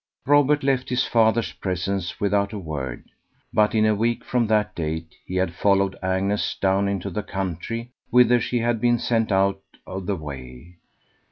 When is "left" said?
0.63-0.89